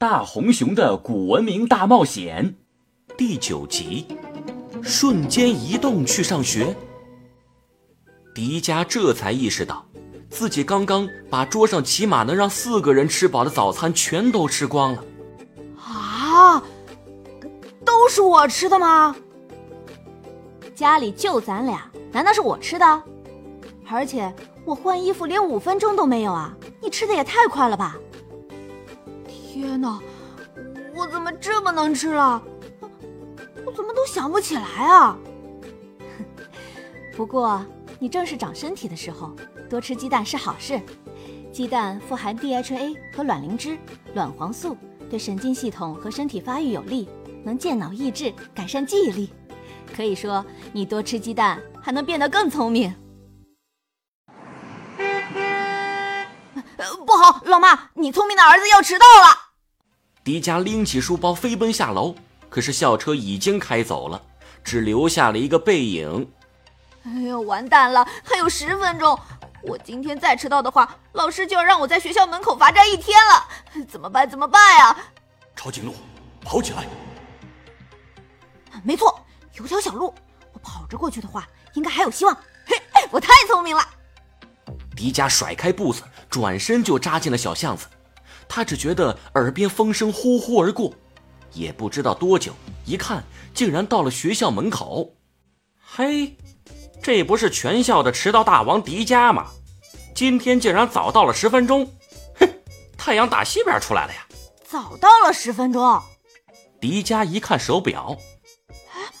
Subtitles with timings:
[0.00, 2.54] 大红熊的古文明大冒险
[3.16, 4.06] 第九集：
[4.80, 6.76] 瞬间移动去上学。
[8.32, 9.84] 迪迦这才意识到，
[10.30, 15.04] 自己刚刚把桌上起码能让四个人吃饱的早餐全都吃光了。
[15.84, 16.62] 啊，
[17.84, 19.16] 都是我吃的吗？
[20.76, 23.02] 家里就咱俩，难道是我吃的？
[23.90, 24.32] 而且
[24.64, 26.56] 我换衣服连五分钟都没有啊！
[26.80, 27.96] 你吃的也太快了吧！
[29.58, 29.98] 天哪，
[30.94, 32.40] 我怎么这么能吃了？
[33.66, 35.18] 我怎么都想不起来啊！
[37.16, 37.66] 不过
[37.98, 39.34] 你正是长身体的时候，
[39.68, 40.80] 多吃鸡蛋是好事。
[41.52, 43.76] 鸡蛋富含 DHA 和卵磷脂、
[44.14, 44.76] 卵黄素，
[45.10, 47.08] 对神经系统和身体发育有利，
[47.42, 49.32] 能健脑益智，改善记忆力。
[49.92, 52.94] 可以说，你多吃鸡蛋还能变得更聪明。
[57.04, 59.47] 不好，老妈，你聪明的儿子要迟到了。
[60.28, 62.14] 迪迦拎起书包飞奔下楼，
[62.50, 64.22] 可是校车已经开走了，
[64.62, 66.30] 只留下了一个背影。
[67.04, 69.18] 哎呦，完蛋了，还有十分钟，
[69.62, 73.84] 我今天再迟到的话，老师就要让我在学校门口罚站一天了。
[73.86, 74.28] 怎么办？
[74.28, 74.94] 怎么办呀？
[75.56, 75.94] 抄近路，
[76.42, 76.86] 跑起来！
[78.84, 80.14] 没错，有条小路，
[80.52, 82.34] 我跑着过去的话，应该还有希望。
[82.66, 82.76] 嘿，
[83.10, 83.82] 我太聪明了！
[84.94, 87.86] 迪迦甩开步子，转身就扎进了小巷子。
[88.48, 90.92] 他只觉得耳边风声呼呼而过，
[91.52, 92.52] 也不知道多久，
[92.84, 95.14] 一看竟然到了学校门口。
[95.78, 96.36] 嘿，
[97.02, 99.48] 这不是全校的迟到大王迪迦吗？
[100.14, 101.86] 今天竟然早到了十分钟！
[102.40, 102.48] 哼，
[102.96, 104.26] 太阳打西边出来了呀！
[104.66, 106.02] 早到了十分钟。
[106.80, 108.16] 迪迦一看手表，
[108.68, 109.12] 哎，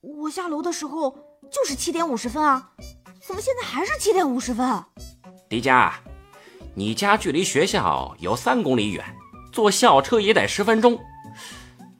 [0.00, 1.10] 我下楼的时候
[1.50, 2.72] 就是七点五十分啊，
[3.26, 4.84] 怎么现在还是七点五十分？
[5.48, 5.92] 迪迦。
[6.78, 9.04] 你家距离学校有三公里远，
[9.52, 10.96] 坐校车也得十分钟。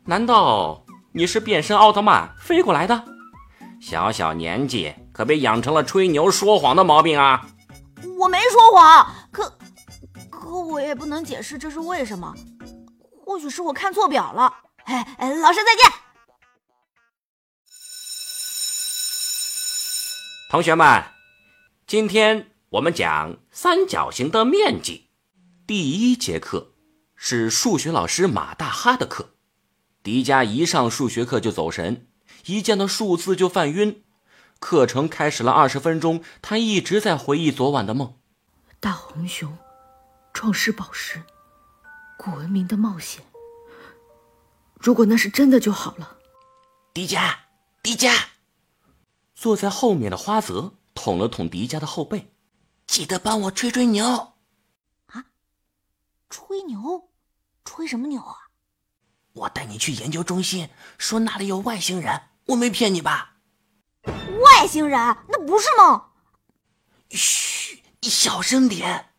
[0.05, 3.05] 难道你是变身奥特曼飞过来的？
[3.81, 7.45] 小小年纪可别养成了吹牛说谎的毛病啊！
[8.17, 9.59] 我没说谎，可
[10.31, 12.33] 可我也不能解释这是为什么。
[13.27, 14.55] 或许是我看错表了。
[14.85, 15.93] 哎哎，老师再见。
[20.53, 21.03] 同学们，
[21.85, 22.53] 今天。
[22.73, 25.09] 我们讲三角形的面积。
[25.67, 26.75] 第一节课
[27.17, 29.31] 是数学老师马大哈的课。
[30.03, 32.09] 迪迦一上数学课就走神，
[32.45, 34.05] 一见到数字就犯晕。
[34.59, 38.19] 课程开始了二十分钟，他一直在回忆昨晚的梦。
[38.79, 39.57] 大红熊，
[40.35, 41.23] 创世宝石，
[42.19, 43.25] 古文明的冒险。
[44.79, 46.19] 如果那是真的就好了。
[46.93, 47.35] 迪迦，
[47.83, 48.15] 迪迦，
[49.35, 52.31] 坐在后面的花泽捅了捅迪迦的后背。
[52.89, 54.33] 记得帮我吹吹牛，
[55.07, 55.27] 啊！
[56.29, 57.11] 吹牛？
[57.63, 58.35] 吹什么牛啊？
[59.35, 63.37] 我带你去研究中心，说那里有外星人，我没骗你吧？
[64.05, 64.99] 外星人？
[65.29, 66.03] 那不是梦。
[67.11, 69.11] 嘘，你小声点。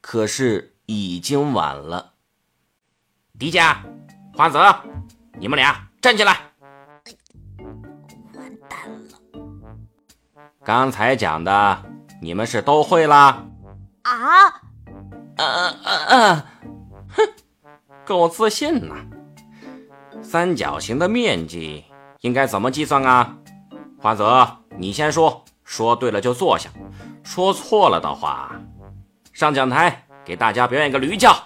[0.00, 2.14] 可是已经晚了。
[3.38, 3.76] 迪迦、
[4.34, 4.84] 花泽，
[5.38, 6.52] 你们俩站起来。
[8.34, 9.18] 完蛋了。
[10.64, 11.91] 刚才讲的。
[12.22, 13.44] 你们是都会啦？
[14.02, 14.46] 啊？
[15.36, 15.74] 啊啊
[16.08, 16.46] 啊！
[17.16, 17.28] 哼，
[18.06, 18.94] 够自信呐！
[20.22, 21.84] 三角形的面积
[22.20, 23.34] 应该怎么计算啊？
[24.00, 26.70] 花泽，你先说，说对了就坐下，
[27.24, 28.52] 说错了的话，
[29.32, 31.36] 上讲台给大家表演个驴叫。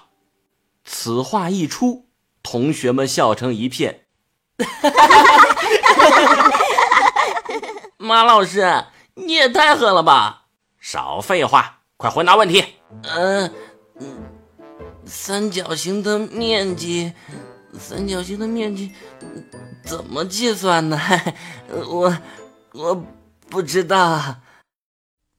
[0.84, 2.06] 此话一出，
[2.42, 4.02] 同学们笑成一片。
[7.96, 10.42] 马老师，你也太狠了吧！
[10.88, 12.64] 少废话，快回答问题。
[13.02, 13.52] 嗯
[13.98, 14.22] 嗯，
[15.04, 17.12] 三角形的面积，
[17.76, 18.94] 三角形的面积
[19.84, 20.96] 怎么计算呢？
[21.88, 22.16] 我
[22.72, 23.04] 我
[23.50, 24.36] 不知道。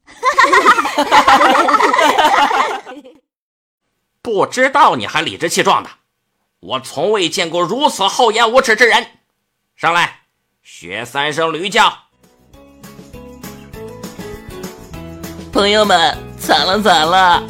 [4.21, 5.89] 不知道你还理直气壮的，
[6.59, 9.07] 我从未见过如此厚颜无耻之人。
[9.77, 10.23] 上来，
[10.61, 12.06] 学三声驴叫。
[15.57, 17.41] 朋友们，惨了惨了！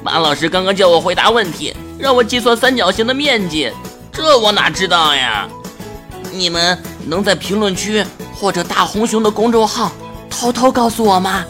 [0.00, 3.68] 马老师刚刚叫我回答问题，让我计算三角形的面积，
[4.12, 5.48] 这我哪知道呀？
[6.32, 9.90] 你们能在评论区或者大红熊的公众号
[10.30, 11.44] 偷偷告诉我吗？